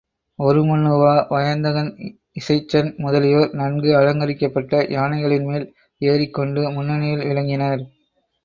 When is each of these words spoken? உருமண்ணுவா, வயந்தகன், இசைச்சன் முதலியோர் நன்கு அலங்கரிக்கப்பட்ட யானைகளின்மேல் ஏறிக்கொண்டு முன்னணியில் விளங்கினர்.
உருமண்ணுவா, 0.39 1.11
வயந்தகன், 1.29 1.91
இசைச்சன் 2.35 2.89
முதலியோர் 2.97 3.53
நன்கு 3.53 3.91
அலங்கரிக்கப்பட்ட 3.95 4.83
யானைகளின்மேல் 4.89 5.69
ஏறிக்கொண்டு 6.01 6.63
முன்னணியில் 6.71 7.25
விளங்கினர். 7.25 7.83